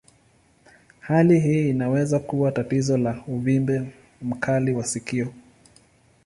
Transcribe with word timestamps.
Hali 0.99 1.39
hii 1.39 1.69
inaweza 1.69 2.19
kuwa 2.19 2.51
tatizo 2.51 2.97
la 2.97 3.23
uvimbe 3.27 3.91
mkali 4.21 4.71
wa 4.73 4.83
sikio. 4.83 5.33